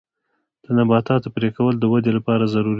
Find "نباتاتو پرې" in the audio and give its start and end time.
0.77-1.49